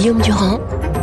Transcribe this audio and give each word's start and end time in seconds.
Guillaume 0.00 0.22
Durand 0.22 0.58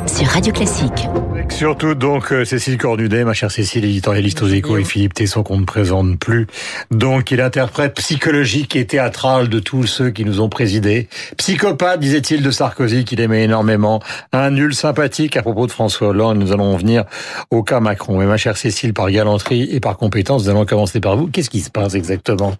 sur 0.07 0.25
Radio 0.25 0.51
Classique. 0.51 1.07
Surtout 1.51 1.93
donc 1.93 2.33
euh, 2.33 2.45
Cécile 2.45 2.79
Cornudet, 2.79 3.23
ma 3.25 3.33
chère 3.33 3.51
Cécile, 3.51 3.85
éditorialiste 3.85 4.41
aux 4.41 4.47
échos, 4.47 4.79
et 4.79 4.83
Philippe 4.83 5.13
Tesson 5.13 5.43
qu'on 5.43 5.59
ne 5.59 5.65
présente 5.65 6.17
plus. 6.17 6.47
Donc 6.89 7.29
il 7.29 7.39
interprète 7.39 7.93
psychologique 7.93 8.75
et 8.75 8.87
théâtral 8.87 9.49
de 9.49 9.59
tous 9.59 9.85
ceux 9.85 10.09
qui 10.09 10.25
nous 10.25 10.41
ont 10.41 10.49
présidés. 10.49 11.09
Psychopathe, 11.37 11.99
disait-il 11.99 12.41
de 12.41 12.49
Sarkozy, 12.49 13.05
qu'il 13.05 13.21
aimait 13.21 13.43
énormément. 13.43 14.01
Un 14.33 14.49
nul 14.49 14.73
sympathique 14.73 15.37
à 15.37 15.43
propos 15.43 15.67
de 15.67 15.71
François 15.71 16.07
Hollande. 16.07 16.39
Nous 16.39 16.51
allons 16.51 16.73
en 16.73 16.77
venir 16.77 17.03
au 17.51 17.61
cas 17.61 17.79
Macron. 17.79 18.17
Mais 18.17 18.25
ma 18.25 18.37
chère 18.37 18.57
Cécile, 18.57 18.95
par 18.95 19.11
galanterie 19.11 19.69
et 19.71 19.79
par 19.79 19.97
compétence, 19.97 20.45
nous 20.45 20.49
allons 20.49 20.65
commencer 20.65 20.99
par 21.01 21.17
vous. 21.17 21.27
Qu'est-ce 21.27 21.51
qui 21.51 21.61
se 21.61 21.69
passe 21.69 21.93
exactement? 21.93 22.55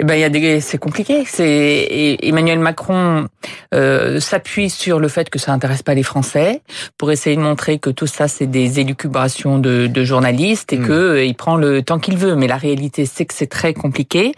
Eh 0.00 0.04
ben, 0.04 0.14
il 0.14 0.20
y 0.20 0.24
a 0.24 0.30
des, 0.30 0.60
c'est 0.60 0.78
compliqué. 0.78 1.24
C'est 1.26 2.16
Emmanuel 2.22 2.58
Macron 2.58 3.26
euh, 3.74 4.18
s'appuie 4.18 4.70
sur 4.70 4.98
le 4.98 5.08
fait 5.08 5.28
que 5.28 5.38
ça 5.38 5.52
intéresse 5.52 5.82
pas 5.82 5.92
les 5.92 6.02
Français 6.02 6.62
pour 6.96 7.12
essayer 7.12 7.36
de 7.36 7.42
montrer 7.42 7.78
que 7.78 7.90
tout 7.90 8.06
ça 8.06 8.26
c'est 8.26 8.46
des 8.46 8.80
élucubrations 8.80 9.58
de, 9.58 9.88
de 9.88 10.04
journalistes 10.04 10.72
et 10.72 10.78
mmh. 10.78 10.86
que 10.86 10.92
euh, 10.92 11.24
il 11.24 11.34
prend 11.34 11.56
le 11.56 11.82
temps 11.82 11.98
qu'il 11.98 12.16
veut. 12.16 12.34
Mais 12.34 12.46
la 12.46 12.56
réalité 12.56 13.04
c'est 13.04 13.26
que 13.26 13.34
c'est 13.34 13.50
très 13.50 13.74
compliqué 13.74 14.32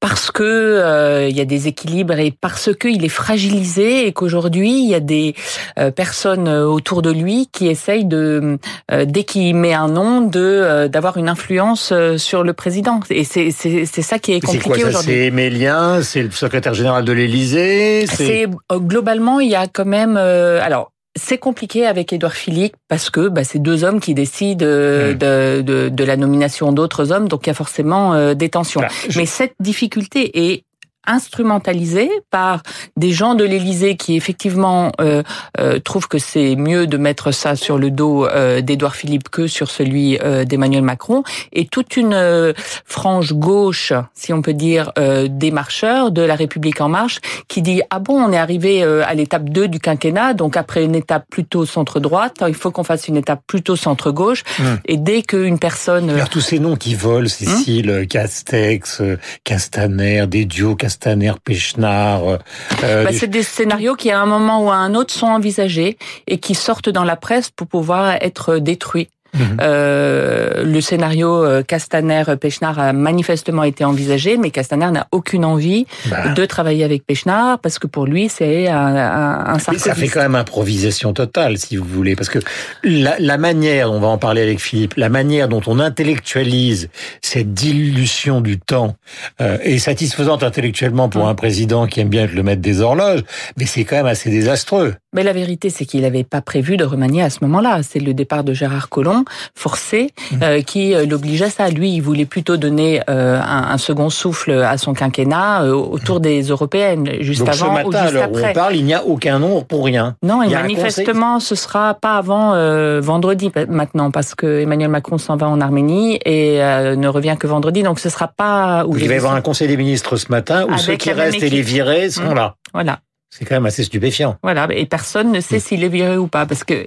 parce 0.00 0.30
que 0.30 0.42
euh, 0.42 1.28
il 1.28 1.36
y 1.36 1.40
a 1.40 1.44
des 1.44 1.68
équilibres 1.68 2.18
et 2.18 2.30
parce 2.30 2.70
que 2.74 2.88
il 2.88 3.04
est 3.04 3.10
fragilisé 3.10 4.06
et 4.06 4.12
qu'aujourd'hui 4.12 4.70
il 4.70 4.88
y 4.88 4.94
a 4.94 5.00
des 5.00 5.34
euh, 5.78 5.90
personnes 5.90 6.48
euh, 6.48 6.66
autour 6.66 7.00
de 7.00 7.10
lui 7.10 7.48
qui 7.50 7.68
essayent 7.68 8.04
de 8.04 8.58
dès 9.04 9.24
qu'il 9.24 9.54
met 9.56 9.72
un 9.72 9.88
nom 9.88 10.20
de 10.20 10.86
d'avoir 10.88 11.16
une 11.16 11.28
influence 11.28 11.92
sur 12.18 12.42
le 12.42 12.52
président 12.52 13.00
et 13.10 13.24
c'est 13.24 13.50
c'est 13.50 13.86
c'est 13.86 14.02
ça 14.02 14.18
qui 14.18 14.32
est 14.32 14.40
compliqué 14.40 14.84
aujourd'hui. 14.84 15.12
C'est 15.12 15.26
Emélien, 15.26 16.02
c'est 16.02 16.22
le 16.22 16.30
secrétaire 16.30 16.74
général 16.74 17.04
de 17.04 17.12
l'Élysée. 17.12 18.06
C'est 18.06 18.46
globalement 18.72 19.40
il 19.40 19.50
y 19.50 19.56
a 19.56 19.66
quand 19.66 19.86
même 19.86 20.16
alors 20.16 20.92
c'est 21.16 21.38
compliqué 21.38 21.86
avec 21.86 22.12
Édouard 22.12 22.34
Philippe 22.34 22.76
parce 22.88 23.10
que 23.10 23.28
bah, 23.28 23.42
c'est 23.42 23.58
deux 23.58 23.84
hommes 23.84 24.00
qui 24.00 24.14
décident 24.14 24.64
euh, 24.64 25.14
hmm. 25.14 25.18
de, 25.18 25.62
de, 25.62 25.88
de, 25.88 26.04
la 26.04 26.16
nomination 26.16 26.72
d'autres 26.72 27.10
hommes, 27.10 27.28
donc 27.28 27.46
il 27.46 27.48
y 27.48 27.50
a 27.50 27.54
forcément 27.54 28.14
euh, 28.14 28.34
des 28.34 28.50
tensions. 28.50 28.82
Bah, 28.82 28.88
Mais 29.16 29.26
cette 29.26 29.54
difficulté 29.58 30.52
est 30.52 30.65
instrumentalisé 31.06 32.10
par 32.30 32.62
des 32.96 33.12
gens 33.12 33.34
de 33.34 33.44
l'Élysée 33.44 33.96
qui 33.96 34.16
effectivement 34.16 34.92
euh, 35.00 35.22
euh, 35.58 35.78
trouvent 35.78 36.08
que 36.08 36.18
c'est 36.18 36.56
mieux 36.56 36.86
de 36.86 36.96
mettre 36.96 37.32
ça 37.32 37.56
sur 37.56 37.78
le 37.78 37.90
dos 37.90 38.26
euh, 38.26 38.60
d'Édouard 38.60 38.96
Philippe 38.96 39.28
que 39.28 39.46
sur 39.46 39.70
celui 39.70 40.18
euh, 40.18 40.44
d'Emmanuel 40.44 40.82
Macron, 40.82 41.22
et 41.52 41.66
toute 41.66 41.96
une 41.96 42.14
euh, 42.14 42.52
frange 42.84 43.32
gauche, 43.34 43.92
si 44.14 44.32
on 44.32 44.42
peut 44.42 44.52
dire, 44.52 44.92
euh, 44.98 45.28
des 45.28 45.50
marcheurs 45.50 46.10
de 46.10 46.22
la 46.22 46.34
République 46.34 46.80
en 46.80 46.88
marche, 46.88 47.20
qui 47.48 47.62
dit 47.62 47.82
ah 47.90 47.98
bon, 47.98 48.14
on 48.14 48.32
est 48.32 48.38
arrivé 48.38 48.82
à 48.82 49.14
l'étape 49.14 49.48
2 49.48 49.68
du 49.68 49.78
quinquennat, 49.78 50.34
donc 50.34 50.56
après 50.56 50.84
une 50.84 50.94
étape 50.94 51.24
plutôt 51.30 51.64
centre-droite, 51.64 52.42
il 52.46 52.54
faut 52.54 52.70
qu'on 52.70 52.84
fasse 52.84 53.08
une 53.08 53.16
étape 53.16 53.40
plutôt 53.46 53.76
centre-gauche, 53.76 54.42
mmh. 54.58 54.64
et 54.86 54.96
dès 54.96 55.22
qu'une 55.22 55.58
personne... 55.58 56.10
Alors, 56.10 56.28
tous 56.28 56.40
ces 56.40 56.58
noms 56.58 56.76
qui 56.76 56.94
volent, 56.94 57.28
Cécile, 57.28 57.90
mmh. 57.90 58.06
Castex, 58.06 59.02
Castaner, 59.44 60.26
Dédio, 60.26 60.74
Castaner, 60.74 60.95
Castaner. 60.98 61.32
Euh, 61.48 62.38
euh, 62.84 63.04
bah, 63.04 63.10
c'est 63.12 63.28
des 63.28 63.42
scénarios 63.42 63.94
qui, 63.94 64.10
à 64.10 64.20
un 64.20 64.26
moment 64.26 64.64
ou 64.64 64.70
à 64.70 64.76
un 64.76 64.94
autre, 64.94 65.12
sont 65.12 65.26
envisagés 65.26 65.98
et 66.26 66.38
qui 66.38 66.54
sortent 66.54 66.88
dans 66.88 67.04
la 67.04 67.16
presse 67.16 67.50
pour 67.50 67.66
pouvoir 67.66 68.16
être 68.22 68.58
détruits. 68.58 69.08
Mhm. 69.36 69.56
Euh, 69.60 70.64
le 70.64 70.80
scénario 70.80 71.44
euh, 71.44 71.62
Castaner-Pechnard 71.62 72.78
a 72.78 72.92
manifestement 72.92 73.62
été 73.62 73.84
envisagé, 73.84 74.36
mais 74.36 74.50
Castaner 74.50 74.90
n'a 74.90 75.06
aucune 75.12 75.44
envie 75.44 75.86
bah. 76.10 76.28
de 76.28 76.44
travailler 76.44 76.84
avec 76.84 77.04
Pechnard 77.06 77.58
parce 77.58 77.78
que 77.78 77.86
pour 77.86 78.06
lui, 78.06 78.28
c'est 78.28 78.68
un, 78.68 78.96
un, 78.96 79.54
un 79.54 79.58
Ça 79.58 79.94
fait 79.94 80.08
quand 80.08 80.22
même 80.22 80.34
improvisation 80.34 81.12
totale, 81.12 81.58
si 81.58 81.76
vous 81.76 81.84
voulez, 81.84 82.16
parce 82.16 82.28
que 82.28 82.38
la, 82.82 83.16
la, 83.18 83.38
manière, 83.38 83.92
on 83.92 84.00
va 84.00 84.08
en 84.08 84.18
parler 84.18 84.42
avec 84.42 84.60
Philippe, 84.60 84.94
la 84.96 85.08
manière 85.08 85.48
dont 85.48 85.62
on 85.66 85.78
intellectualise 85.78 86.88
cette 87.20 87.52
dilution 87.54 88.40
du 88.40 88.58
temps 88.58 88.96
euh, 89.40 89.58
est 89.62 89.78
satisfaisante 89.78 90.42
intellectuellement 90.42 91.08
pour 91.08 91.24
mm. 91.24 91.28
un 91.28 91.34
président 91.34 91.86
qui 91.86 92.00
aime 92.00 92.08
bien 92.08 92.24
être 92.24 92.34
le 92.34 92.42
maître 92.42 92.62
des 92.62 92.80
horloges, 92.80 93.22
mais 93.56 93.66
c'est 93.66 93.84
quand 93.84 93.96
même 93.96 94.06
assez 94.06 94.30
désastreux. 94.30 94.94
Mais 95.12 95.22
la 95.22 95.32
vérité, 95.32 95.70
c'est 95.70 95.86
qu'il 95.86 96.02
n'avait 96.02 96.24
pas 96.24 96.42
prévu 96.42 96.76
de 96.76 96.84
remanier 96.84 97.22
à 97.22 97.30
ce 97.30 97.38
moment-là. 97.42 97.80
C'est 97.82 98.00
le 98.00 98.12
départ 98.12 98.44
de 98.44 98.52
Gérard 98.52 98.90
Collomb, 98.90 99.24
forcé, 99.54 100.10
mmh. 100.30 100.36
euh, 100.42 100.62
qui 100.62 100.94
euh, 100.94 101.06
l'obligeait 101.06 101.46
à 101.46 101.50
ça. 101.50 101.68
Lui, 101.68 101.90
il 101.90 102.00
voulait 102.00 102.26
plutôt 102.26 102.56
donner 102.56 103.00
euh, 103.08 103.40
un, 103.40 103.70
un, 103.70 103.78
second 103.78 104.10
souffle 104.10 104.52
à 104.52 104.78
son 104.78 104.94
quinquennat 104.94 105.64
autour 105.66 106.20
des 106.20 106.42
européennes, 106.42 107.08
juste 107.20 107.40
Donc 107.40 107.48
avant 107.48 107.66
ce 107.66 107.70
matin, 107.70 107.88
ou 107.88 107.92
juste 107.92 108.16
alors 108.16 108.24
après. 108.24 108.50
on 108.50 108.54
parle, 108.54 108.76
il 108.76 108.84
n'y 108.84 108.94
a 108.94 109.04
aucun 109.04 109.38
nom 109.38 109.62
pour 109.62 109.84
rien. 109.84 110.16
Non, 110.22 110.42
et 110.42 110.48
manifestement, 110.48 111.40
ce 111.40 111.54
sera 111.54 111.94
pas 111.94 112.16
avant 112.16 112.54
euh, 112.54 113.00
vendredi 113.00 113.50
maintenant, 113.68 114.10
parce 114.10 114.34
que 114.34 114.60
Emmanuel 114.60 114.88
Macron 114.88 115.18
s'en 115.18 115.36
va 115.36 115.48
en 115.48 115.60
Arménie 115.60 116.18
et 116.24 116.58
ne 116.58 117.08
revient 117.08 117.36
que 117.38 117.46
vendredi. 117.46 117.82
Donc 117.82 118.00
ce 118.00 118.08
sera 118.08 118.28
pas. 118.28 118.84
Où 118.86 118.96
il 118.96 119.08
va 119.08 119.14
y 119.14 119.16
avoir 119.16 119.34
un 119.34 119.40
conseil 119.40 119.68
des 119.68 119.76
ministres 119.76 120.16
ce 120.16 120.30
matin 120.30 120.66
où 120.68 120.76
ceux 120.78 120.96
qui 120.96 121.12
restent 121.12 121.42
et 121.42 121.50
les 121.50 121.62
virés 121.62 122.10
seront 122.10 122.32
mmh. 122.32 122.36
là. 122.36 122.54
Voilà. 122.72 122.98
C'est 123.30 123.44
quand 123.44 123.56
même 123.56 123.66
assez 123.66 123.84
stupéfiant. 123.84 124.36
Voilà, 124.42 124.68
et 124.70 124.86
personne 124.86 125.32
ne 125.32 125.40
sait 125.40 125.56
mm. 125.56 125.60
s'il 125.60 125.84
est 125.84 125.88
viré 125.88 126.16
ou 126.16 126.26
pas, 126.26 126.46
parce 126.46 126.64
que 126.64 126.84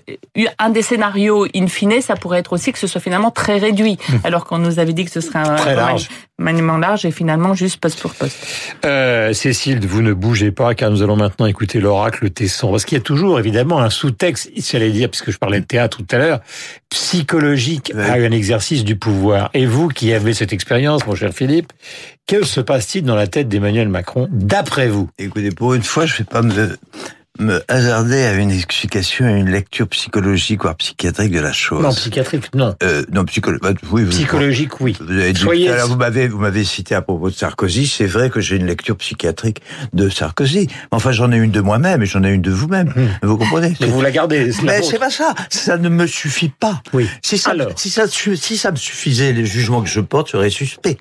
un 0.57 0.69
des 0.69 0.81
scénarios 0.81 1.45
in 1.55 1.67
fine, 1.67 2.01
ça 2.01 2.15
pourrait 2.15 2.39
être 2.39 2.53
aussi 2.53 2.71
que 2.71 2.79
ce 2.79 2.87
soit 2.87 3.01
finalement 3.01 3.29
très 3.29 3.57
réduit, 3.57 3.97
mm. 4.09 4.15
alors 4.23 4.45
qu'on 4.45 4.57
nous 4.57 4.79
avait 4.79 4.93
dit 4.93 5.05
que 5.05 5.11
ce 5.11 5.21
serait 5.21 5.39
un 5.39 5.55
très 5.55 5.75
large. 5.75 6.09
maniement 6.37 6.77
large 6.77 7.05
et 7.05 7.11
finalement 7.11 7.53
juste 7.53 7.79
poste 7.79 7.99
pour 7.99 8.13
poste. 8.15 8.37
Euh, 8.85 9.33
Cécile, 9.33 9.85
vous 9.85 10.01
ne 10.01 10.13
bougez 10.13 10.51
pas, 10.51 10.73
car 10.73 10.89
nous 10.89 11.03
allons 11.03 11.17
maintenant 11.17 11.45
écouter 11.45 11.79
l'oracle 11.79 12.29
Tesson, 12.29 12.71
parce 12.71 12.85
qu'il 12.85 12.97
y 12.97 13.01
a 13.01 13.03
toujours 13.03 13.37
évidemment 13.37 13.79
un 13.79 13.89
sous-texte, 13.89 14.49
j'allais 14.55 14.91
dire, 14.91 15.09
puisque 15.09 15.31
je 15.31 15.37
parlais 15.37 15.59
de 15.59 15.65
théâtre 15.65 15.97
tout 15.97 16.15
à 16.15 16.17
l'heure, 16.17 16.39
psychologique 16.89 17.91
à 17.95 18.13
un 18.13 18.31
exercice 18.31 18.83
du 18.83 18.95
pouvoir. 18.95 19.51
Et 19.53 19.65
vous 19.65 19.89
qui 19.89 20.13
avez 20.13 20.33
cette 20.33 20.53
expérience, 20.53 21.05
mon 21.05 21.15
cher 21.15 21.33
Philippe, 21.33 21.73
que 22.29 22.45
se 22.45 22.61
passe-t-il 22.61 23.03
dans 23.05 23.15
la 23.15 23.25
tête 23.25 23.49
d'Emmanuel 23.49 23.89
Macron, 23.89 24.27
d'après 24.31 24.87
vous? 24.87 25.09
Écoutez, 25.17 25.49
pour 25.49 25.73
une 25.73 25.81
fois, 25.81 26.05
je 26.05 26.13
ne 26.13 26.17
vais 26.19 26.23
pas 26.25 26.43
me 26.43 26.77
me 27.39 27.61
hasarder 27.67 28.23
à 28.23 28.33
une 28.33 28.51
explication, 28.51 29.25
à 29.25 29.31
une 29.31 29.49
lecture 29.49 29.87
psychologique 29.87 30.61
voire 30.61 30.75
psychiatrique 30.75 31.31
de 31.31 31.39
la 31.39 31.53
chose. 31.53 31.81
Non, 31.81 31.89
psychiatrique, 31.89 32.53
non. 32.53 32.75
Euh, 32.83 33.03
non, 33.11 33.25
psycholo 33.25 33.57
bah, 33.61 33.73
oui, 33.91 34.05
psychologique, 34.05 34.79
oui. 34.81 34.95
Vous 34.99 35.11
avez 35.11 35.33
dit 35.33 35.41
Soyez... 35.41 35.71
vous 35.87 35.95
m'avez, 35.95 36.27
vous 36.27 36.39
m'avez 36.39 36.63
cité 36.63 36.95
à 36.95 37.01
propos 37.01 37.29
de 37.29 37.35
Sarkozy. 37.35 37.87
C'est 37.87 38.05
vrai 38.05 38.29
que 38.29 38.41
j'ai 38.41 38.57
une 38.57 38.65
lecture 38.65 38.97
psychiatrique 38.97 39.61
de 39.93 40.09
Sarkozy. 40.09 40.67
Enfin, 40.91 41.11
j'en 41.11 41.31
ai 41.31 41.37
une 41.37 41.51
de 41.51 41.61
moi-même 41.61 42.03
et 42.03 42.05
j'en 42.05 42.23
ai 42.23 42.29
une 42.31 42.41
de 42.41 42.51
vous-même. 42.51 42.93
Hum. 42.95 43.09
Vous 43.23 43.37
comprenez? 43.37 43.73
Mais 43.79 43.87
vous 43.87 44.01
la 44.01 44.11
gardez. 44.11 44.51
Mais 44.63 44.81
c'est 44.81 44.99
pas 44.99 45.09
ça. 45.09 45.33
Ça 45.49 45.77
ne 45.77 45.89
me 45.89 46.07
suffit 46.07 46.49
pas. 46.49 46.81
Oui. 46.93 47.07
Si 47.21 47.37
ça, 47.37 47.51
Alors. 47.51 47.71
si 47.75 47.89
ça, 47.89 48.05
si 48.07 48.57
ça 48.57 48.71
me 48.71 48.77
suffisait, 48.77 49.33
les 49.33 49.45
jugements 49.45 49.81
que 49.81 49.89
je 49.89 50.01
porte 50.01 50.29
seraient 50.29 50.49
suspects. 50.49 50.97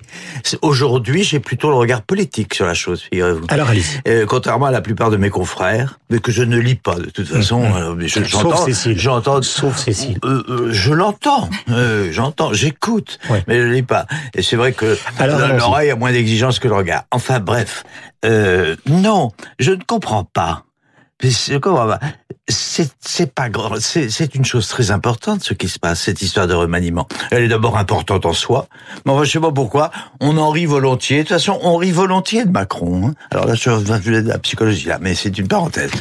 Aujourd'hui, 0.61 1.23
j'ai 1.23 1.39
plutôt 1.39 1.69
le 1.69 1.75
regard 1.75 2.01
politique 2.01 2.53
sur 2.53 2.65
la 2.65 2.73
chose, 2.73 3.01
figurez-vous. 3.01 3.45
Alors, 3.49 3.69
allez. 3.69 3.83
Euh, 4.07 4.25
contrairement 4.25 4.67
à 4.67 4.71
la 4.71 4.81
plupart 4.81 5.09
de 5.09 5.17
mes 5.17 5.29
confrères, 5.29 5.99
mais 6.09 6.19
que 6.19 6.28
je 6.29 6.43
ne 6.43 6.57
lis 6.57 6.75
pas 6.75 6.95
de 6.95 7.09
toute 7.09 7.27
façon. 7.27 7.61
Mmh. 7.61 8.07
Sauf 8.25 8.65
Cécile. 8.65 8.99
J'entends. 8.99 9.41
Sauf 9.41 9.77
Cécile. 9.77 10.17
Euh, 10.23 10.43
euh, 10.49 10.69
je 10.71 10.93
l'entends. 10.93 11.49
Euh, 11.69 12.09
j'entends. 12.11 12.53
J'écoute. 12.53 13.19
Ouais. 13.29 13.43
Mais 13.47 13.59
je 13.59 13.67
ne 13.67 13.73
lis 13.73 13.83
pas. 13.83 14.05
Et 14.33 14.41
c'est 14.41 14.55
vrai 14.55 14.73
que 14.73 14.97
l'oreille 15.57 15.91
a 15.91 15.95
moins 15.95 16.11
d'exigence 16.11 16.59
que 16.59 16.67
le 16.67 16.75
regard. 16.75 17.03
Enfin 17.11 17.39
bref. 17.39 17.83
Euh, 18.25 18.75
non, 18.87 19.31
je 19.59 19.71
ne 19.71 19.83
comprends 19.85 20.25
pas. 20.25 20.63
C'est 21.21 21.59
pas 23.33 23.49
grand, 23.49 23.75
c'est 23.79 24.35
une 24.35 24.45
chose 24.45 24.67
très 24.69 24.91
importante 24.91 25.43
ce 25.43 25.53
qui 25.53 25.67
se 25.67 25.77
passe 25.77 26.01
cette 26.01 26.21
histoire 26.21 26.47
de 26.47 26.53
remaniement. 26.53 27.07
Elle 27.31 27.43
est 27.43 27.49
d'abord 27.49 27.77
importante 27.77 28.25
en 28.25 28.31
soi, 28.31 28.67
mais 29.05 29.11
enfin, 29.11 29.25
je 29.25 29.31
sais 29.31 29.39
pas 29.39 29.51
pourquoi 29.51 29.91
on 30.21 30.37
en 30.37 30.49
rit 30.49 30.65
volontiers. 30.65 31.17
De 31.17 31.21
toute 31.23 31.29
façon, 31.29 31.59
on 31.61 31.75
rit 31.75 31.91
volontiers 31.91 32.45
de 32.45 32.51
Macron. 32.51 33.09
Hein. 33.09 33.15
Alors 33.31 33.47
là, 33.47 33.55
je 33.55 33.69
vais 33.69 34.21
de 34.21 34.29
la 34.29 34.39
psychologie 34.39 34.87
là, 34.87 34.97
mais 35.01 35.13
c'est 35.13 35.37
une 35.37 35.47
parenthèse. 35.47 35.91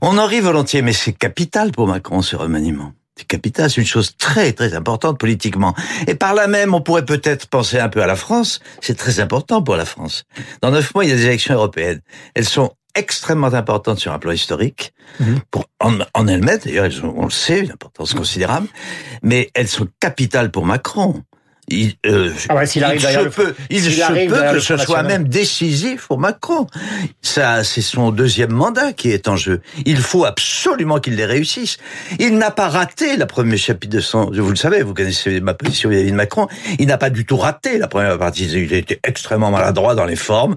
On 0.00 0.16
en 0.16 0.26
rit 0.26 0.40
volontiers, 0.40 0.82
mais 0.82 0.92
c'est 0.92 1.12
capital 1.12 1.72
pour 1.72 1.88
Macron 1.88 2.22
ce 2.22 2.36
remaniement. 2.36 2.92
C'est 3.16 3.26
capital, 3.26 3.68
c'est 3.68 3.80
une 3.80 3.86
chose 3.86 4.16
très 4.16 4.52
très 4.52 4.74
importante 4.74 5.18
politiquement. 5.18 5.74
Et 6.06 6.14
par 6.14 6.34
là 6.34 6.46
même, 6.46 6.72
on 6.72 6.80
pourrait 6.80 7.04
peut-être 7.04 7.48
penser 7.48 7.78
un 7.78 7.88
peu 7.88 8.02
à 8.02 8.06
la 8.06 8.16
France. 8.16 8.60
C'est 8.80 8.96
très 8.96 9.20
important 9.20 9.62
pour 9.62 9.76
la 9.76 9.84
France. 9.84 10.24
Dans 10.62 10.70
neuf 10.70 10.94
mois, 10.94 11.04
il 11.04 11.10
y 11.10 11.12
a 11.12 11.16
des 11.16 11.26
élections 11.26 11.54
européennes. 11.54 12.00
Elles 12.34 12.48
sont 12.48 12.72
extrêmement 12.94 13.54
importantes 13.54 13.98
sur 13.98 14.12
un 14.12 14.18
plan 14.18 14.32
historique, 14.32 14.92
mmh. 15.20 15.34
pour, 15.50 15.66
en, 15.80 15.98
en 16.14 16.26
elles-mêmes, 16.26 16.58
d'ailleurs, 16.64 16.90
on 17.02 17.24
le 17.24 17.30
sait, 17.30 17.60
une 17.60 17.72
importance 17.72 18.14
considérable, 18.14 18.68
mais 19.22 19.50
elles 19.54 19.68
sont 19.68 19.88
capitales 20.00 20.50
pour 20.50 20.66
Macron. 20.66 21.22
Il, 21.68 21.94
euh, 22.06 22.32
ah 22.48 22.56
ouais, 22.56 22.66
il, 22.66 22.82
arrive 22.82 23.00
se 23.00 23.28
peut, 23.28 23.54
il 23.70 23.80
se 23.80 24.28
peut 24.28 24.52
que 24.52 24.60
ce 24.60 24.76
soit 24.76 25.04
même 25.04 25.28
décisif 25.28 26.08
pour 26.08 26.18
Macron. 26.18 26.66
Ça, 27.22 27.62
c'est 27.62 27.80
son 27.80 28.10
deuxième 28.10 28.50
mandat 28.50 28.92
qui 28.92 29.10
est 29.10 29.28
en 29.28 29.36
jeu. 29.36 29.60
Il 29.86 29.98
faut 29.98 30.24
absolument 30.24 30.98
qu'il 30.98 31.14
les 31.14 31.24
réussisse. 31.24 31.78
Il 32.18 32.36
n'a 32.36 32.50
pas 32.50 32.68
raté 32.68 33.16
la 33.16 33.26
première 33.26 33.58
chapitre 33.58 33.94
de 33.94 34.00
son. 34.00 34.30
Vous 34.32 34.50
le 34.50 34.56
savez, 34.56 34.82
vous 34.82 34.92
connaissez 34.92 35.40
ma 35.40 35.54
position 35.54 35.88
vis-à-vis 35.88 36.10
de 36.10 36.16
Macron. 36.16 36.48
Il 36.80 36.88
n'a 36.88 36.98
pas 36.98 37.10
du 37.10 37.24
tout 37.24 37.36
raté 37.36 37.78
la 37.78 37.86
première 37.86 38.18
partie. 38.18 38.46
Il 38.46 38.74
a 38.74 38.78
été 38.78 38.98
extrêmement 39.04 39.52
maladroit 39.52 39.94
dans 39.94 40.04
les 40.04 40.16
formes. 40.16 40.56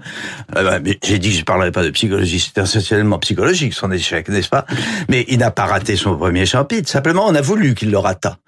Euh, 0.56 0.80
J'ai 1.04 1.20
dit 1.20 1.30
que 1.30 1.36
je 1.36 1.44
parlerai 1.44 1.70
pas 1.70 1.84
de 1.84 1.90
psychologie. 1.90 2.40
C'est 2.40 2.60
essentiellement 2.60 3.20
psychologique 3.20 3.74
son 3.74 3.92
échec, 3.92 4.28
n'est-ce 4.28 4.48
pas? 4.48 4.66
Mais 5.08 5.24
il 5.28 5.38
n'a 5.38 5.52
pas 5.52 5.66
raté 5.66 5.94
son 5.94 6.16
premier 6.16 6.46
chapitre. 6.46 6.90
Simplement, 6.90 7.26
on 7.28 7.34
a 7.36 7.40
voulu 7.40 7.76
qu'il 7.76 7.92
le 7.92 7.98
ratât. 7.98 8.38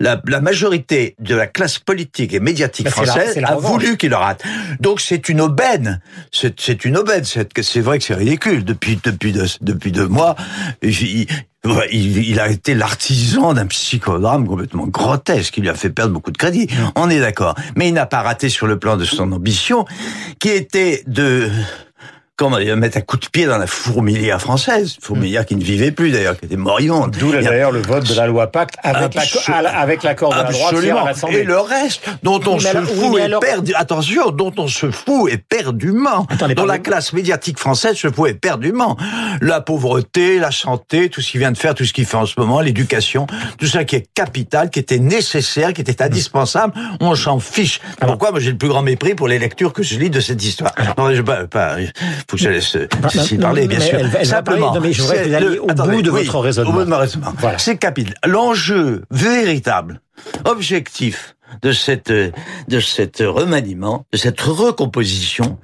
La, 0.00 0.20
la 0.26 0.40
majorité 0.40 1.14
de 1.20 1.34
la 1.34 1.46
classe 1.46 1.78
politique 1.78 1.97
politique 1.98 2.32
et 2.32 2.38
médiatique 2.38 2.88
française 2.90 3.40
a 3.42 3.56
voulu 3.56 3.96
qu'il 3.96 4.10
le 4.10 4.16
rate. 4.16 4.44
Donc 4.78 5.00
c'est 5.00 5.28
une 5.28 5.40
aubaine. 5.40 6.00
C'est 6.30 6.84
une 6.84 6.96
aubaine. 6.96 7.24
C'est 7.24 7.80
vrai 7.80 7.98
que 7.98 8.04
c'est 8.04 8.14
ridicule. 8.14 8.64
Depuis 8.64 9.00
depuis 9.02 9.32
deux, 9.32 9.46
depuis 9.60 9.90
deux 9.90 10.06
mois, 10.06 10.36
il, 10.82 11.26
il, 11.90 12.38
a 12.38 12.48
été 12.48 12.74
l'artisan 12.76 13.52
d'un 13.52 13.66
psychodrame 13.66 14.46
complètement 14.46 14.86
grotesque 14.86 15.54
qui 15.54 15.60
lui 15.60 15.68
a 15.68 15.74
fait 15.74 15.90
perdre 15.90 16.12
beaucoup 16.12 16.30
de 16.30 16.38
crédit. 16.38 16.68
On 16.94 17.10
est 17.10 17.18
d'accord. 17.18 17.56
Mais 17.74 17.88
il 17.88 17.94
n'a 17.94 18.06
pas 18.06 18.22
raté 18.22 18.48
sur 18.48 18.68
le 18.68 18.78
plan 18.78 18.96
de 18.96 19.04
son 19.04 19.32
ambition, 19.32 19.84
qui 20.38 20.50
était 20.50 21.02
de 21.08 21.50
comment 22.38 22.58
dire, 22.60 22.76
mettre 22.76 22.96
un 22.96 23.00
coup 23.00 23.16
de 23.16 23.26
pied 23.26 23.46
dans 23.46 23.58
la 23.58 23.66
fourmilière 23.66 24.40
française, 24.40 24.96
fourmilière 25.02 25.44
qui 25.44 25.56
ne 25.56 25.62
vivait 25.62 25.90
plus 25.90 26.12
d'ailleurs, 26.12 26.38
qui 26.38 26.46
était 26.46 26.56
moribonde. 26.56 27.16
D'où 27.18 27.32
d'ailleurs 27.32 27.72
le 27.72 27.82
vote 27.82 28.08
de 28.08 28.14
la 28.14 28.28
loi 28.28 28.46
Pacte 28.46 28.76
avec 28.82 30.04
l'accord 30.04 30.30
de 30.30 30.36
la 30.36 30.44
droite 30.44 30.74
à 31.26 31.32
Et 31.32 31.42
le 31.42 31.58
reste, 31.58 32.08
dont 32.22 32.40
on 32.46 32.60
se 32.60 32.68
fout 32.68 33.18
et 33.18 33.74
attention, 33.74 34.30
dont 34.30 34.52
on 34.56 34.68
se 34.68 34.90
fout 34.92 35.32
éperdument, 35.32 36.26
dont 36.56 36.64
la 36.64 36.78
classe 36.78 37.12
médiatique 37.12 37.58
française 37.58 37.96
se 37.96 38.08
fout 38.08 38.30
éperdument. 38.30 38.96
La 39.40 39.60
pauvreté, 39.60 40.38
la 40.38 40.52
santé, 40.52 41.10
tout 41.10 41.20
ce 41.20 41.32
qu'il 41.32 41.40
vient 41.40 41.50
de 41.50 41.58
faire, 41.58 41.74
tout 41.74 41.84
ce 41.84 41.92
qu'il 41.92 42.06
fait 42.06 42.16
en 42.16 42.26
ce 42.26 42.38
moment, 42.38 42.60
l'éducation, 42.60 43.26
tout 43.58 43.66
ça 43.66 43.82
qui 43.82 43.96
est 43.96 44.06
capital, 44.14 44.70
qui 44.70 44.78
était 44.78 45.00
nécessaire, 45.00 45.72
qui 45.72 45.80
était 45.80 46.02
indispensable, 46.02 46.72
on 47.00 47.16
s'en 47.16 47.40
fiche. 47.40 47.80
Pourquoi? 48.00 48.30
Moi 48.30 48.38
j'ai 48.38 48.52
le 48.52 48.58
plus 48.58 48.68
grand 48.68 48.82
mépris 48.82 49.16
pour 49.16 49.26
les 49.26 49.40
lectures 49.40 49.72
que 49.72 49.82
je 49.82 49.98
lis 49.98 50.10
de 50.10 50.20
cette 50.20 50.44
histoire. 50.44 50.72
non, 50.96 51.12
je, 51.12 51.22
pas, 51.22 51.48
pas, 51.48 51.76
faut 52.30 52.36
que 52.36 52.42
je 52.42 52.48
laisse 52.50 52.76
euh, 52.76 52.88
ah, 53.02 53.08
Cécile 53.08 53.40
parler, 53.40 53.66
bien 53.66 53.80
sûr. 53.80 54.00
Simplement, 54.22 54.78
mais 54.80 54.92
je 54.92 55.02
voudrais 55.02 55.24
que 55.24 55.28
vous 55.28 55.34
alliez 55.34 55.58
au 55.58 55.66
bout 55.66 56.02
de 56.02 56.10
votre 56.10 56.38
raisonnement. 56.38 56.70
Au 56.70 56.74
bout 56.74 56.84
de 56.84 56.90
mon 56.90 56.98
raisonnement. 56.98 57.32
Voilà. 57.38 57.58
C'est 57.58 57.78
capital. 57.78 58.14
L'enjeu 58.26 59.04
véritable, 59.10 60.00
objectif 60.44 61.36
de 61.62 61.72
cette 61.72 62.12
de 62.12 62.80
cet 62.80 63.18
remaniement, 63.20 64.06
de 64.12 64.18
cette 64.18 64.40
recomposition, 64.40 65.58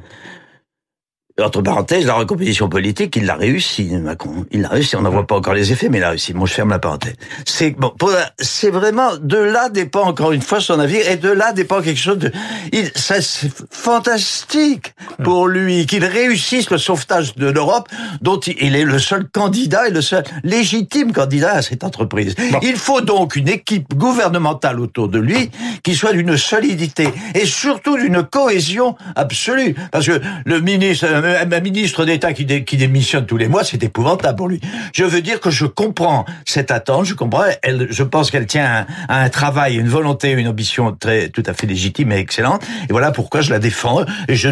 entre 1.42 1.62
parenthèses, 1.62 2.06
la 2.06 2.14
recomposition 2.14 2.68
politique, 2.68 3.16
il 3.16 3.26
l'a 3.26 3.34
réussi, 3.34 3.96
Macron. 3.96 4.46
Il 4.52 4.62
l'a 4.62 4.68
réussi. 4.68 4.94
On 4.94 5.02
n'en 5.02 5.10
voit 5.10 5.26
pas 5.26 5.34
encore 5.34 5.54
les 5.54 5.72
effets, 5.72 5.88
mais 5.88 5.98
il 5.98 6.04
a 6.04 6.10
réussi. 6.10 6.32
Bon, 6.32 6.46
je 6.46 6.54
ferme 6.54 6.70
la 6.70 6.78
parenthèse. 6.78 7.14
C'est 7.44 7.70
bon, 7.70 7.92
c'est 8.38 8.70
vraiment 8.70 9.16
de 9.20 9.38
là 9.38 9.68
dépend 9.68 10.02
encore 10.02 10.30
une 10.30 10.42
fois 10.42 10.60
son 10.60 10.78
avis, 10.78 10.96
et 10.96 11.16
de 11.16 11.30
là 11.30 11.52
dépend 11.52 11.82
quelque 11.82 11.98
chose 11.98 12.18
de. 12.18 12.30
Il, 12.72 12.92
ça, 12.94 13.20
c'est 13.20 13.50
fantastique 13.70 14.94
pour 15.24 15.48
lui 15.48 15.86
qu'il 15.86 16.04
réussisse 16.04 16.70
le 16.70 16.78
sauvetage 16.78 17.34
de 17.34 17.48
l'Europe, 17.48 17.88
dont 18.20 18.38
il 18.38 18.76
est 18.76 18.84
le 18.84 19.00
seul 19.00 19.26
candidat 19.28 19.88
et 19.88 19.90
le 19.90 20.02
seul 20.02 20.22
légitime 20.44 21.12
candidat 21.12 21.54
à 21.54 21.62
cette 21.62 21.82
entreprise. 21.82 22.36
Il 22.62 22.76
faut 22.76 23.00
donc 23.00 23.34
une 23.34 23.48
équipe 23.48 23.92
gouvernementale 23.96 24.78
autour 24.78 25.08
de 25.08 25.18
lui 25.18 25.50
qui 25.82 25.96
soit 25.96 26.12
d'une 26.12 26.36
solidité 26.36 27.08
et 27.34 27.44
surtout 27.44 27.96
d'une 27.96 28.22
cohésion 28.22 28.94
absolue, 29.16 29.74
parce 29.90 30.06
que 30.06 30.20
le 30.44 30.60
ministre 30.60 31.23
un 31.24 31.60
ministre 31.60 32.04
d'État 32.04 32.32
qui, 32.32 32.46
qui 32.64 32.76
démissionne 32.76 33.26
tous 33.26 33.36
les 33.36 33.48
mois, 33.48 33.64
c'est 33.64 33.82
épouvantable 33.82 34.36
pour 34.36 34.48
lui. 34.48 34.60
Je 34.92 35.04
veux 35.04 35.22
dire 35.22 35.40
que 35.40 35.50
je 35.50 35.66
comprends 35.66 36.24
cette 36.44 36.70
attente, 36.70 37.06
je 37.06 37.14
comprends, 37.14 37.44
elle, 37.62 37.88
je 37.90 38.02
pense 38.02 38.30
qu'elle 38.30 38.46
tient 38.46 38.86
à, 39.08 39.22
un 39.22 39.28
travail, 39.28 39.76
une 39.76 39.88
volonté, 39.88 40.32
une 40.32 40.48
ambition 40.48 40.92
très, 40.92 41.28
tout 41.28 41.42
à 41.46 41.54
fait 41.54 41.66
légitime 41.66 42.12
et 42.12 42.18
excellente. 42.18 42.62
Et 42.88 42.92
voilà 42.92 43.10
pourquoi 43.10 43.40
je 43.40 43.50
la 43.50 43.58
défends. 43.58 44.04
Et 44.28 44.34
je, 44.34 44.48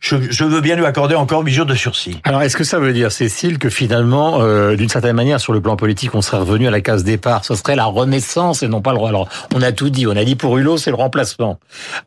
je, 0.00 0.16
je 0.30 0.44
veux 0.44 0.60
bien 0.60 0.76
lui 0.76 0.84
accorder 0.84 1.14
encore 1.14 1.42
huit 1.42 1.52
jours 1.52 1.66
de 1.66 1.74
sursis. 1.74 2.20
Alors, 2.24 2.42
est-ce 2.42 2.56
que 2.56 2.64
ça 2.64 2.78
veut 2.78 2.92
dire, 2.92 3.12
Cécile, 3.12 3.58
que 3.58 3.68
finalement, 3.68 4.40
euh, 4.40 4.76
d'une 4.76 4.88
certaine 4.88 5.16
manière, 5.16 5.40
sur 5.40 5.52
le 5.52 5.60
plan 5.60 5.76
politique, 5.76 6.14
on 6.14 6.22
serait 6.22 6.38
revenu 6.38 6.66
à 6.66 6.70
la 6.70 6.80
case 6.80 7.04
départ? 7.04 7.44
Ce 7.44 7.54
serait 7.54 7.76
la 7.76 7.86
renaissance 7.86 8.62
et 8.62 8.68
non 8.68 8.82
pas 8.82 8.92
le 8.92 8.98
roi. 8.98 9.08
Alors, 9.08 9.28
on 9.54 9.62
a 9.62 9.72
tout 9.72 9.90
dit. 9.90 10.06
On 10.06 10.16
a 10.16 10.24
dit 10.24 10.36
pour 10.36 10.56
Hulot, 10.58 10.76
c'est 10.76 10.90
le 10.90 10.96
remplacement. 10.96 11.58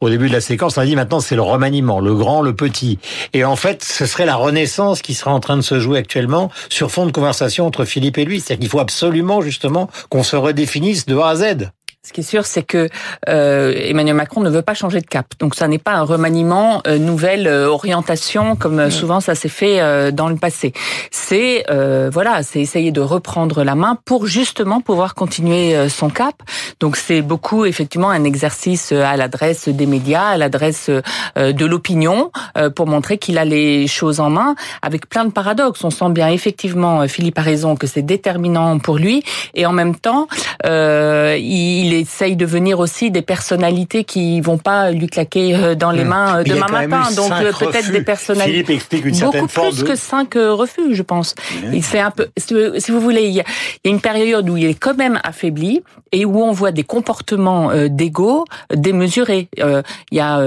Au 0.01 0.09
début 0.09 0.27
de 0.27 0.33
la 0.33 0.41
séquence, 0.41 0.77
on 0.77 0.81
a 0.81 0.85
dit 0.85 0.95
maintenant, 0.95 1.19
c'est 1.19 1.35
le 1.35 1.41
remaniement, 1.41 1.99
le 1.99 2.15
grand, 2.15 2.41
le 2.41 2.55
petit. 2.55 2.99
Et 3.33 3.43
en 3.43 3.55
fait, 3.55 3.83
ce 3.97 4.05
serait 4.05 4.27
la 4.27 4.35
renaissance 4.35 5.01
qui 5.01 5.15
serait 5.15 5.31
en 5.31 5.39
train 5.39 5.57
de 5.57 5.61
se 5.61 5.79
jouer 5.79 5.97
actuellement 5.97 6.51
sur 6.69 6.91
fond 6.91 7.07
de 7.07 7.11
conversation 7.11 7.65
entre 7.65 7.83
Philippe 7.83 8.19
et 8.19 8.25
lui. 8.25 8.39
C'est-à-dire 8.39 8.59
qu'il 8.59 8.69
faut 8.69 8.79
absolument 8.79 9.41
justement 9.41 9.89
qu'on 10.09 10.21
se 10.21 10.35
redéfinisse 10.35 11.07
de 11.07 11.17
A 11.17 11.29
à 11.29 11.35
Z. 11.35 11.71
Ce 12.07 12.13
qui 12.13 12.21
est 12.21 12.23
sûr, 12.23 12.45
c'est 12.45 12.63
que 12.63 12.87
euh, 13.27 13.73
Emmanuel 13.75 14.15
Macron 14.15 14.39
ne 14.39 14.49
veut 14.49 14.61
pas 14.61 14.73
changer 14.73 15.01
de 15.01 15.05
cap. 15.05 15.25
Donc 15.39 15.55
ça 15.55 15.67
n'est 15.67 15.77
pas 15.77 15.91
un 15.91 16.03
remaniement, 16.03 16.81
euh, 16.87 16.97
nouvelle 16.97 17.47
euh, 17.47 17.67
orientation 17.67 18.55
comme 18.55 18.79
euh, 18.79 18.89
souvent 18.89 19.19
ça 19.19 19.35
s'est 19.35 19.49
fait 19.49 19.81
euh, 19.81 20.11
dans 20.11 20.29
le 20.29 20.37
passé. 20.37 20.71
C'est 21.11 21.65
voilà, 22.13 22.43
c'est 22.43 22.61
essayer 22.61 22.91
de 22.91 23.01
reprendre 23.01 23.65
la 23.65 23.75
main 23.75 23.97
pour 24.05 24.25
justement 24.25 24.79
pouvoir 24.79 25.15
continuer 25.15 25.89
son 25.89 26.09
cap. 26.09 26.35
Donc 26.79 26.95
c'est 26.95 27.21
beaucoup 27.21 27.65
effectivement 27.65 28.09
un 28.09 28.23
exercice 28.23 28.91
à 28.91 29.17
l'adresse 29.17 29.67
des 29.67 29.85
médias, 29.85 30.29
à 30.29 30.37
l'adresse 30.37 30.89
de 31.35 31.65
l'opinion, 31.65 32.31
pour 32.75 32.87
montrer 32.87 33.17
qu'il 33.17 33.37
a 33.37 33.45
les 33.45 33.87
choses 33.87 34.19
en 34.19 34.29
main, 34.29 34.55
avec 34.81 35.09
plein 35.09 35.25
de 35.25 35.31
paradoxes. 35.31 35.83
On 35.83 35.89
sent 35.89 36.09
bien 36.11 36.29
effectivement, 36.29 37.07
Philippe 37.07 37.39
a 37.39 37.41
raison, 37.41 37.75
que 37.75 37.87
c'est 37.87 38.01
déterminant 38.01 38.79
pour 38.79 38.97
lui, 38.97 39.23
et 39.53 39.65
en 39.65 39.73
même 39.73 39.95
temps, 39.95 40.27
il 40.63 41.93
est 41.93 41.96
essaye 41.97 42.35
de 42.35 42.45
venir 42.45 42.79
aussi 42.79 43.11
des 43.11 43.21
personnalités 43.21 44.03
qui 44.03 44.41
vont 44.41 44.57
pas 44.57 44.91
lui 44.91 45.07
claquer 45.07 45.55
euh, 45.55 45.75
dans 45.75 45.91
les 45.91 46.03
hmm. 46.03 46.07
mains 46.07 46.39
euh, 46.39 46.43
demain 46.43 46.67
matin. 46.67 47.11
Donc 47.15 47.31
euh, 47.31 47.51
peut-être 47.51 47.91
des 47.91 48.01
personnalités. 48.01 48.51
Philippe 48.51 48.69
explique 48.69 49.05
une 49.05 49.19
beaucoup 49.19 49.47
plus 49.47 49.83
que 49.83 49.95
cinq 49.95 50.35
refus, 50.35 50.95
je 50.95 51.03
pense. 51.03 51.35
Il 51.71 51.83
fait 51.83 51.99
un 51.99 52.11
peu. 52.11 52.27
Si 52.37 52.91
vous 52.91 52.99
voulez, 52.99 53.23
il 53.23 53.33
y, 53.33 53.41
a, 53.41 53.45
une 53.83 54.01
période 54.01 54.49
où 54.49 54.57
il 54.57 54.65
est 54.65 54.73
quand 54.73 54.97
même 54.97 55.19
affaibli 55.23 55.81
et 56.11 56.25
où 56.25 56.41
on 56.41 56.51
voit 56.51 56.71
des 56.71 56.83
comportements 56.83 57.71
d'ego 57.87 58.45
démesurés. 58.73 59.49
il 59.57 60.17
y 60.17 60.19
a 60.19 60.37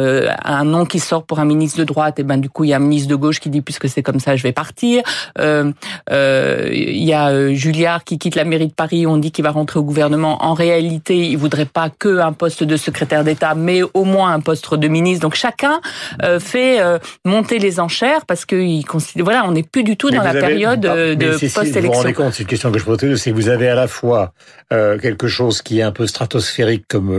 un 0.45 0.65
nom 0.65 0.87
qui 0.87 0.99
sort 0.99 1.25
pour 1.25 1.39
un 1.39 1.45
ministre 1.45 1.79
de 1.79 1.85
droite, 1.85 2.19
et 2.19 2.23
ben 2.23 2.39
du 2.39 2.49
coup 2.49 2.65
il 2.65 2.71
y 2.71 2.73
a 2.73 2.77
un 2.77 2.81
ministre 2.81 3.09
de 3.09 3.15
gauche 3.15 3.41
qui 3.41 3.51
dit 3.51 3.61
puisque 3.61 3.89
c'est 3.89 4.03
comme 4.03 4.21
ça, 4.21 4.37
je 4.37 4.43
vais 4.43 4.53
partir. 4.53 5.03
il 5.39 5.75
y 7.05 7.13
a 7.13 7.53
Julliard 7.53 8.05
qui 8.05 8.19
quitte 8.19 8.37
la 8.37 8.45
mairie 8.45 8.69
de 8.69 8.73
Paris, 8.73 9.07
on 9.07 9.17
dit 9.17 9.31
qu'il 9.31 9.45
va 9.45 9.51
rentrer 9.51 9.79
au 9.79 9.85
gouvernement. 9.85 10.43
En 10.45 10.55
réalité, 10.55 11.37
voudrait 11.41 11.67
pas 11.67 11.91
que 11.91 12.19
un 12.19 12.33
poste 12.33 12.63
de 12.63 12.77
secrétaire 12.77 13.25
d'État, 13.25 13.55
mais 13.55 13.83
au 13.83 14.05
moins 14.05 14.33
un 14.33 14.41
poste 14.41 14.75
de 14.75 14.89
ministre. 14.89 15.23
Donc 15.23 15.35
chacun 15.35 15.81
euh, 16.23 16.39
fait 16.39 16.81
euh, 16.81 16.99
monter 17.25 17.59
les 17.59 17.81
enchères 17.81 18.27
parce 18.27 18.45
qu'il 18.45 18.85
considère, 18.87 19.25
voilà, 19.25 19.45
on 19.47 19.53
n'est 19.53 19.63
plus 19.63 19.83
du 19.83 19.97
tout 19.97 20.11
dans 20.11 20.23
la 20.23 20.33
période 20.33 20.87
euh, 20.87 21.15
de 21.15 21.33
post-élection. 21.33 21.81
Vous 21.81 21.87
vous 21.89 21.93
rendez 21.93 22.13
compte, 22.13 22.35
c'est 22.35 22.43
une 22.43 22.49
question 22.49 22.71
que 22.71 22.79
je 22.79 22.85
pose, 22.85 22.99
c'est 23.17 23.31
que 23.31 23.35
vous 23.35 23.49
avez 23.49 23.69
à 23.69 23.75
la 23.75 23.89
fois 23.89 24.33
quelque 24.71 25.27
chose 25.27 25.63
qui 25.63 25.81
est 25.81 25.83
un 25.83 25.91
peu 25.91 26.07
stratosphérique 26.07 26.85
comme 26.89 27.11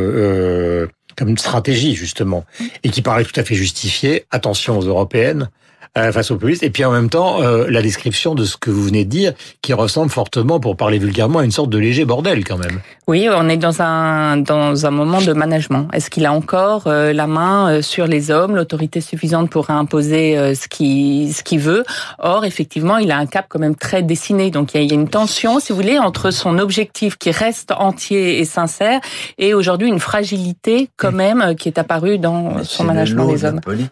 comme 1.18 1.38
stratégie 1.38 1.96
justement 1.96 2.46
et 2.84 2.90
qui 2.90 3.02
paraît 3.02 3.26
tout 3.26 3.38
à 3.38 3.44
fait 3.44 3.56
justifié. 3.56 4.26
Attention 4.32 4.78
aux 4.78 4.84
européennes. 4.84 5.50
Euh, 5.98 6.14
face 6.14 6.32
aux 6.32 6.36
populistes, 6.36 6.64
et 6.64 6.70
puis 6.70 6.86
en 6.86 6.92
même 6.94 7.10
temps 7.10 7.42
euh, 7.42 7.66
la 7.70 7.82
description 7.82 8.34
de 8.34 8.46
ce 8.46 8.56
que 8.56 8.72
vous 8.72 8.86
venez 8.86 9.04
de 9.04 9.10
dire, 9.10 9.34
qui 9.62 9.74
ressemble 9.74 10.10
fortement, 10.10 10.58
pour 10.58 10.78
parler 10.78 11.00
vulgairement, 11.00 11.40
à 11.40 11.44
une 11.44 11.52
sorte 11.52 11.70
de 11.70 11.78
léger 11.78 12.06
bordel 12.06 12.46
quand 12.46 12.58
même. 12.58 12.80
Oui, 13.10 13.28
on 13.30 13.50
est 13.50 13.58
dans 13.58 13.82
un 13.82 14.38
dans 14.38 14.86
un 14.86 14.90
moment 14.90 15.22
de 15.22 15.34
management. 15.34 15.90
Est-ce 15.92 16.10
qu'il 16.10 16.26
a 16.26 16.32
encore 16.32 16.84
euh, 16.88 17.12
la 17.12 17.28
main 17.28 17.82
sur 17.82 18.08
les 18.08 18.32
hommes, 18.32 18.56
l'autorité 18.56 19.02
suffisante 19.02 19.50
pour 19.50 19.70
imposer 19.70 20.56
ce 20.56 20.70
qu'il 20.70 21.34
ce 21.34 21.44
qu'il 21.44 21.60
veut? 21.60 21.84
Or, 22.20 22.46
effectivement, 22.46 22.96
il 22.96 23.12
a 23.12 23.18
un 23.18 23.26
cap 23.26 23.48
quand 23.50 23.60
même 23.60 23.76
très 23.76 24.02
dessiné. 24.02 24.50
Donc 24.50 24.74
il 24.74 24.84
y 24.86 24.92
a 24.92 24.94
une 24.94 25.10
tension, 25.10 25.60
si 25.60 25.74
vous 25.74 25.76
voulez, 25.76 26.00
entre 26.00 26.32
son 26.32 26.58
objectif 26.58 27.18
qui 27.18 27.32
reste 27.32 27.74
entier 27.74 28.40
et 28.40 28.46
sincère, 28.46 29.02
et 29.38 29.54
aujourd'hui 29.54 29.90
une 29.90 30.00
fragilité 30.00 30.90
quand 30.96 31.12
même 31.12 31.54
qui 31.56 31.68
est 31.68 31.78
apparue 31.78 32.18
dans 32.18 32.64
son 32.64 32.86
management 32.86 33.28
des 33.28 33.44
hommes. 33.44 33.60
politique, 33.60 33.92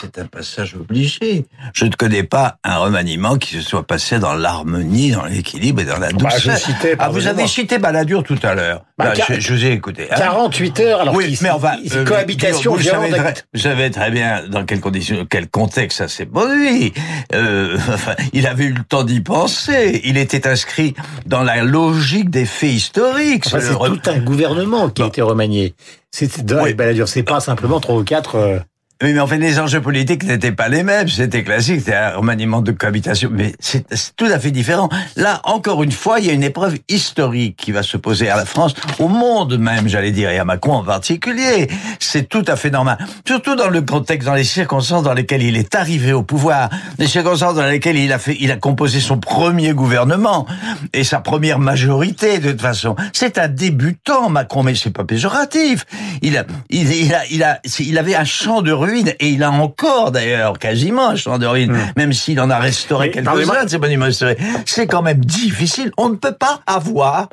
c'est 0.00 0.18
un 0.18 0.26
passage 0.26 0.74
obligé. 0.74 1.35
Je 1.72 1.84
ne 1.84 1.90
connais 1.90 2.22
pas 2.22 2.58
un 2.64 2.78
remaniement 2.78 3.36
qui 3.36 3.54
se 3.54 3.60
soit 3.60 3.86
passé 3.86 4.18
dans 4.18 4.34
l'harmonie, 4.34 5.12
dans 5.12 5.24
l'équilibre 5.24 5.82
et 5.82 5.84
dans 5.84 5.98
la 5.98 6.10
bah, 6.12 6.30
douceur. 6.30 6.58
ah, 6.98 7.08
vous 7.08 7.26
avez 7.26 7.46
cité 7.46 7.78
Balladur 7.78 8.22
tout 8.22 8.38
à 8.42 8.54
l'heure. 8.54 8.84
Bah, 8.98 9.12
je, 9.14 9.52
vous 9.52 9.64
ai 9.66 9.72
écouté. 9.72 10.08
48 10.16 10.80
hein. 10.80 10.82
heures, 10.84 11.00
alors 11.02 11.14
oui, 11.14 11.38
mais 11.42 11.50
enfin, 11.50 11.76
euh, 11.94 12.04
cohabitation 12.04 12.74
vous, 12.74 12.82
savez 12.82 13.10
très, 13.10 13.34
vous 13.52 13.60
savez 13.60 13.90
très 13.90 14.10
bien 14.10 14.44
dans 14.48 14.64
quelles 14.64 14.80
conditions, 14.80 15.26
quel 15.28 15.48
contexte 15.48 15.98
ça 15.98 16.08
s'est 16.08 16.24
produit. 16.24 16.94
Euh, 17.34 17.76
enfin, 17.92 18.14
il 18.32 18.46
avait 18.46 18.64
eu 18.64 18.72
le 18.72 18.84
temps 18.84 19.04
d'y 19.04 19.20
penser. 19.20 20.00
Il 20.04 20.16
était 20.16 20.46
inscrit 20.46 20.94
dans 21.26 21.42
la 21.42 21.62
logique 21.62 22.30
des 22.30 22.46
faits 22.46 22.72
historiques. 22.72 23.44
c'est 23.44 23.74
tout 23.74 24.00
un 24.06 24.18
gouvernement 24.18 24.88
qui 24.88 25.02
a 25.02 25.06
été 25.06 25.20
remanié. 25.20 25.74
C'est 26.10 26.50
oui. 26.52 26.74
c'est 27.06 27.22
pas 27.22 27.40
simplement 27.40 27.80
trois 27.80 27.96
ou 27.96 28.04
quatre. 28.04 28.62
Oui, 29.02 29.12
mais 29.12 29.20
en 29.20 29.26
fait, 29.26 29.36
les 29.36 29.58
enjeux 29.58 29.82
politiques 29.82 30.24
n'étaient 30.24 30.52
pas 30.52 30.68
les 30.68 30.82
mêmes. 30.82 31.06
C'était 31.06 31.44
classique, 31.44 31.80
c'était 31.80 31.94
un 31.94 32.16
remaniement 32.16 32.62
de 32.62 32.72
cohabitation, 32.72 33.28
mais 33.30 33.52
c'est 33.60 33.84
tout 34.16 34.24
à 34.24 34.38
fait 34.38 34.50
différent. 34.50 34.88
Là, 35.16 35.42
encore 35.44 35.82
une 35.82 35.92
fois, 35.92 36.18
il 36.18 36.24
y 36.24 36.30
a 36.30 36.32
une 36.32 36.42
épreuve 36.42 36.78
historique 36.88 37.58
qui 37.58 37.72
va 37.72 37.82
se 37.82 37.98
poser 37.98 38.30
à 38.30 38.36
la 38.36 38.46
France, 38.46 38.74
au 38.98 39.08
monde 39.08 39.58
même, 39.58 39.86
j'allais 39.86 40.12
dire, 40.12 40.30
et 40.30 40.38
à 40.38 40.46
Macron 40.46 40.76
en 40.76 40.82
particulier. 40.82 41.68
C'est 42.00 42.26
tout 42.26 42.44
à 42.46 42.56
fait 42.56 42.70
normal. 42.70 42.96
Surtout 43.26 43.54
dans 43.54 43.68
le 43.68 43.82
contexte, 43.82 44.26
dans 44.26 44.34
les 44.34 44.44
circonstances 44.44 45.02
dans 45.02 45.12
lesquelles 45.12 45.42
il 45.42 45.58
est 45.58 45.74
arrivé 45.74 46.14
au 46.14 46.22
pouvoir, 46.22 46.70
les 46.98 47.06
circonstances 47.06 47.54
dans 47.56 47.66
lesquelles 47.66 47.98
il 47.98 48.14
a 48.14 48.18
fait, 48.18 48.38
il 48.40 48.50
a 48.50 48.56
composé 48.56 49.00
son 49.00 49.18
premier 49.18 49.74
gouvernement 49.74 50.46
et 50.94 51.04
sa 51.04 51.20
première 51.20 51.58
majorité, 51.58 52.38
de 52.38 52.52
toute 52.52 52.62
façon. 52.62 52.96
C'est 53.12 53.36
un 53.36 53.48
débutant, 53.48 54.30
Macron, 54.30 54.62
mais 54.62 54.74
c'est 54.74 54.90
pas 54.90 55.04
péjoratif. 55.04 55.84
Il 56.22 56.38
a, 56.38 56.46
il, 56.70 56.90
il 56.94 57.12
a, 57.12 57.26
il 57.30 57.42
a, 57.42 57.60
il 57.78 57.98
avait 57.98 58.14
un 58.14 58.24
champ 58.24 58.62
de 58.62 58.72
et 58.94 59.28
il 59.28 59.42
a 59.42 59.50
encore 59.50 60.12
d'ailleurs 60.12 60.58
quasiment 60.58 61.10
un 61.10 61.16
champ 61.16 61.38
de 61.38 61.46
ruines, 61.46 61.72
hmm. 61.72 61.92
même 61.96 62.12
s'il 62.12 62.40
en 62.40 62.50
a 62.50 62.58
restauré 62.58 63.10
quelques-uns 63.10 63.64
de 63.64 63.70
ces 63.70 63.78
monuments 63.78 64.06
historiques. 64.06 64.38
C'est 64.64 64.86
quand 64.86 65.02
même 65.02 65.24
difficile. 65.24 65.90
On 65.96 66.08
ne 66.08 66.16
peut 66.16 66.32
pas 66.32 66.60
avoir. 66.66 67.28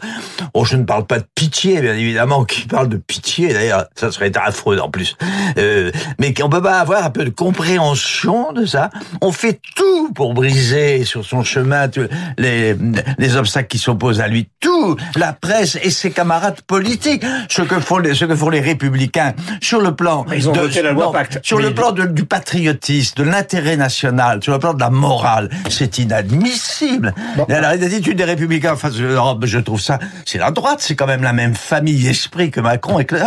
Oh, 0.54 0.66
je 0.66 0.78
ne 0.78 0.84
parle 0.84 1.06
pas 1.06 1.20
de 1.20 1.26
pitié, 1.36 1.82
bien 1.82 1.94
évidemment. 1.94 2.46
Qui 2.46 2.68
parle 2.68 2.90
de 2.90 2.98
pitié 2.98 3.54
d'ailleurs, 3.54 3.86
ça 3.96 4.12
serait 4.12 4.32
affreux 4.38 4.80
en 4.80 4.90
plus. 4.90 5.16
Euh, 5.58 5.92
mais 6.20 6.34
qu'on 6.34 6.50
peut 6.50 6.62
pas 6.62 6.80
avoir 6.80 7.04
un 7.04 7.10
peu 7.10 7.26
de 7.26 7.30
compréhension 7.30 8.54
de 8.54 8.66
ça. 8.66 8.90
On 9.22 9.32
fait 9.32 9.60
tout 9.76 10.12
pour 10.14 10.34
briser 10.34 11.06
sur 11.06 11.26
son 11.26 11.44
chemin 11.44 11.90
les, 12.38 12.76
les 13.18 13.36
obstacles 13.36 13.68
qui 13.68 13.78
s'opposent 13.78 14.22
à 14.22 14.28
lui. 14.28 14.50
Tout, 14.60 14.96
la 15.16 15.34
presse 15.34 15.78
et 15.82 15.90
ses 15.90 16.12
camarades 16.12 16.62
politiques, 16.62 17.24
ce 17.50 17.62
que 17.62 17.80
font 17.80 17.98
les, 17.98 18.16
ce 18.16 18.26
que 18.26 18.36
font 18.36 18.50
les 18.50 18.62
républicains 18.62 19.34
sur 19.62 19.82
le 19.82 19.96
plan. 19.96 20.26
Ils 20.34 20.50
ont 20.50 20.54
voté 20.54 20.82
la 20.82 20.92
loi 20.92 21.12
Pacte. 21.12 21.40
Sur 21.44 21.60
le 21.60 21.74
plan 21.74 21.92
du 21.92 22.24
patriotisme, 22.24 23.16
de 23.18 23.24
l'intérêt 23.24 23.76
national, 23.76 24.42
sur 24.42 24.54
le 24.54 24.60
plan 24.60 24.74
de 24.74 24.80
la 24.80 24.90
morale, 24.90 25.50
c'est 25.70 25.98
inadmissible. 25.98 27.14
Bon. 27.36 27.46
La 27.50 27.60
l'attitude 27.76 28.18
des 28.18 28.24
républicains, 28.24 28.74
enfin, 28.74 28.90
je, 28.92 29.60
trouve 29.60 29.82
ça, 29.82 30.00
c'est 30.26 30.38
la 30.38 30.52
droite, 30.52 30.78
c'est 30.80 30.96
quand 30.96 31.06
même 31.06 31.22
la 31.22 31.34
même 31.34 31.54
famille 31.54 32.02
d'esprit 32.02 32.50
que 32.50 32.62
Macron 32.62 32.98
et 33.00 33.06
que, 33.06 33.18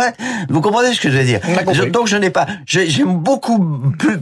vous 0.49 0.61
comprenez 0.61 0.93
ce 0.93 1.01
que 1.01 1.11
je 1.11 1.17
veux 1.17 1.23
dire 1.23 1.41
Donc 1.91 2.07
je 2.07 2.17
n'ai 2.17 2.31
pas, 2.31 2.47
j'aime 2.65 3.17
beaucoup 3.17 3.63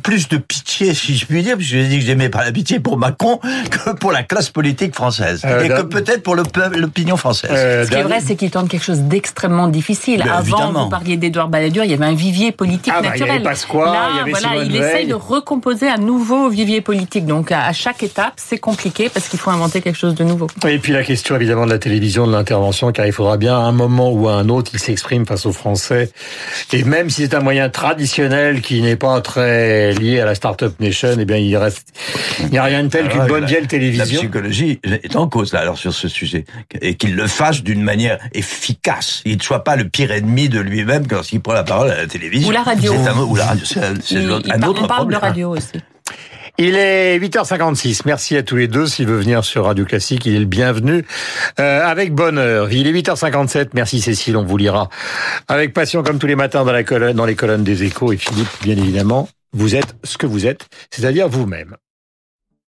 plus, 0.04 0.28
de 0.28 0.38
pitié, 0.38 0.94
si 0.94 1.16
je 1.16 1.26
puis 1.26 1.42
dire, 1.42 1.56
puisque 1.56 1.72
j'ai 1.72 1.88
dit 1.88 2.00
que 2.00 2.06
j'aimais 2.06 2.30
pas 2.30 2.44
la 2.44 2.52
pitié 2.52 2.82
pour 2.82 2.98
Macron 2.98 3.40
que 3.72 3.92
pour 3.92 4.12
la 4.12 4.24
classe 4.24 4.50
politique 4.50 4.94
française 4.94 5.42
euh, 5.46 5.64
et 5.64 5.70
que 5.70 5.82
peut-être 5.84 6.22
pour 6.22 6.36
l'opinion 6.36 7.16
française. 7.16 7.52
Euh, 7.54 7.86
ce 7.86 7.92
qui 7.92 7.98
est 7.98 8.04
vrai, 8.04 8.20
c'est 8.20 8.36
qu'il 8.36 8.52
tente 8.52 8.68
quelque 8.68 8.84
chose 8.84 9.02
d'extrêmement 9.02 9.70
difficile. 9.70 10.22
Ben, 10.26 10.32
Avant, 10.32 10.58
évidemment. 10.58 10.84
vous 10.84 10.90
parliez 10.90 11.16
d'Edouard 11.16 11.48
Balladur, 11.48 11.86
il 11.86 11.92
y 11.92 11.94
avait 11.94 12.06
un 12.06 12.14
vivier 12.14 12.52
politique 12.52 12.94
ah, 12.96 13.02
bah, 13.02 13.56
naturel. 13.86 14.16
Là, 14.16 14.24
il, 14.26 14.32
voilà, 14.32 14.64
il 14.64 14.76
essaye 14.76 15.08
de 15.08 15.14
recomposer 15.14 15.88
un 15.88 15.98
nouveau 15.98 16.50
vivier 16.50 16.82
politique. 16.82 17.26
Donc 17.26 17.52
à 17.52 17.72
chaque 17.74 18.04
étape, 18.04 18.34
c'est 18.38 18.58
compliqué 18.58 19.10
parce 19.10 19.28
qu'il 19.28 19.40
faut 19.40 19.52
inventer 19.52 19.82
quelque 19.82 19.98
chose 19.98 20.16
de 20.16 20.24
nouveau. 20.24 20.48
Et 20.68 20.80
puis 20.80 20.94
la 20.94 21.04
question 21.04 21.36
évidemment 21.36 21.66
de 21.66 21.72
la 21.72 21.80
télévision, 21.80 22.28
de 22.28 22.32
l'intervention, 22.32 22.92
car 22.92 23.06
il 23.06 23.14
faudra 23.14 23.38
bien 23.38 23.56
à 23.56 23.62
un 23.62 23.72
moment 23.72 24.12
ou 24.12 24.28
à 24.28 24.34
un 24.34 24.50
autre, 24.50 24.72
il 24.74 24.80
s'exprime 24.80 25.26
face 25.26 25.46
aux 25.46 25.54
Français. 25.54 26.12
Et 26.74 26.84
même 26.84 27.10
si 27.10 27.24
c'est 27.24 27.36
un 27.36 27.42
moyen 27.42 27.70
traditionnel 27.70 28.62
qui 28.62 28.82
n'est 28.82 28.96
pas 28.96 29.22
très 29.22 29.94
lié 29.94 30.20
à 30.20 30.26
la 30.26 30.36
Startup 30.36 30.78
Nation, 30.80 31.16
eh 31.20 31.26
bien 31.26 31.38
il 31.38 31.56
reste, 31.58 31.88
il 32.42 32.50
n'y 32.50 32.58
a 32.58 32.64
rien 32.64 32.84
de 32.84 32.90
tel 32.90 33.08
qu'une 33.10 33.28
bonne 33.28 33.46
vieille 33.46 33.68
télévision. 33.68 34.06
La 34.06 34.20
psychologie 34.20 34.80
est 34.84 35.16
en 35.16 35.28
cause 35.28 35.54
là 35.54 35.60
alors 35.60 35.78
sur 35.78 35.94
ce 35.94 36.08
sujet 36.08 36.46
et 36.82 36.96
qu'il 36.96 37.16
le 37.16 37.28
fasse 37.28 37.64
d'une 37.64 37.82
manière 37.82 38.20
efficace. 38.34 39.22
Il 39.26 39.38
ne 39.38 39.42
soit 39.42 39.64
pas 39.64 39.76
le 39.76 39.88
pire 39.88 40.12
ennemi 40.12 40.50
de 40.50 40.60
lui-même 40.60 41.08
quand 41.08 41.32
il 41.32 41.40
prend 41.40 41.54
la 41.54 41.64
parole 41.64 41.92
à 41.92 41.98
la 41.98 42.08
télévision. 42.08 42.50
Ou 42.50 42.52
la 42.52 42.64
radio. 42.64 42.94
ou 42.94 43.36
la 43.36 43.46
radio 43.46 43.66
c'est 44.02 44.18
un 44.18 44.64
autre 44.64 44.84
on 44.84 44.88
parle 44.88 45.12
de 45.12 45.16
radio 45.16 45.56
aussi. 45.56 45.80
Il 46.58 46.76
est 46.76 47.20
8h56. 47.20 48.04
Merci 48.06 48.38
à 48.38 48.44
tous 48.44 48.56
les 48.56 48.70
deux. 48.70 48.88
S'il 48.88 49.08
veut 49.08 49.18
venir 49.18 49.44
sur 49.44 49.66
Radio 49.66 49.84
Classique, 49.84 50.26
il 50.26 50.36
est 50.36 50.40
le 50.40 50.46
bienvenu. 50.46 51.06
Euh, 51.60 51.86
avec 51.86 52.14
bonheur. 52.14 52.72
Il 52.72 52.88
est 52.88 52.94
8h57. 52.94 53.70
Merci 53.74 54.00
Cécile, 54.00 54.38
on 54.38 54.44
vous 54.44 54.56
lira. 54.56 54.90
Avec 55.50 55.74
passion 55.74 56.02
comme 56.02 56.18
tous 56.18 56.28
les 56.28 56.38
matins 56.38 56.64
dans, 56.64 56.72
la 56.72 56.84
colonne, 56.84 57.18
dans 57.18 57.26
les 57.26 57.36
colonnes 57.36 57.66
des 57.66 57.84
échos. 57.84 58.14
Et 58.14 58.18
Philippe, 58.18 58.48
bien 58.64 58.78
évidemment, 58.78 59.28
vous 59.52 59.76
êtes 59.76 59.96
ce 60.06 60.18
que 60.18 60.28
vous 60.28 60.46
êtes, 60.46 60.68
c'est-à-dire 60.92 61.28
vous-même. 61.28 61.76